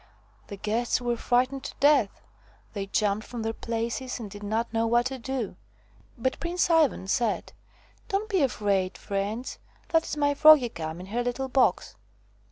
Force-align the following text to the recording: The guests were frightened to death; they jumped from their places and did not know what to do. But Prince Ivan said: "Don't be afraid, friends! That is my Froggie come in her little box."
The 0.47 0.55
guests 0.55 0.99
were 0.99 1.15
frightened 1.15 1.63
to 1.65 1.75
death; 1.79 2.21
they 2.73 2.87
jumped 2.87 3.27
from 3.27 3.43
their 3.43 3.53
places 3.53 4.19
and 4.19 4.31
did 4.31 4.41
not 4.41 4.73
know 4.73 4.87
what 4.87 5.05
to 5.05 5.19
do. 5.19 5.57
But 6.17 6.39
Prince 6.39 6.71
Ivan 6.71 7.07
said: 7.07 7.53
"Don't 8.09 8.27
be 8.27 8.41
afraid, 8.41 8.97
friends! 8.97 9.59
That 9.89 10.05
is 10.05 10.17
my 10.17 10.33
Froggie 10.33 10.69
come 10.69 11.01
in 11.01 11.05
her 11.05 11.21
little 11.23 11.49
box." 11.49 11.95